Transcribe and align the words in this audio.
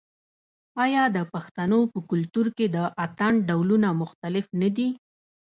آیا 0.83 1.03
د 1.15 1.17
پښتنو 1.33 1.79
په 1.91 1.99
کلتور 2.09 2.47
کې 2.57 2.65
د 2.75 2.77
اتن 3.05 3.33
ډولونه 3.49 3.87
مختلف 4.01 4.45
نه 4.61 4.69
دي؟ 4.75 4.89